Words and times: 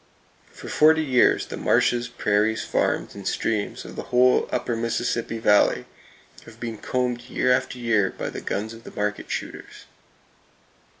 For 0.51 0.67
forty 0.67 1.03
years 1.03 1.45
the 1.45 1.57
marshes, 1.57 2.07
prairies, 2.07 2.63
farms 2.63 3.13
and 3.13 3.27
streams 3.27 3.85
of 3.85 3.95
the 3.95 4.01
whole 4.09 4.49
upper 4.51 4.75
Mississippi 4.75 5.37
Valley 5.37 5.85
have 6.45 6.59
been 6.59 6.79
combed 6.79 7.29
year 7.29 7.51
after 7.51 7.77
year 7.77 8.09
by 8.09 8.31
the 8.31 8.41
guns 8.41 8.73
of 8.73 8.83
the 8.83 8.89
market 8.89 9.29
shooters. 9.29 9.85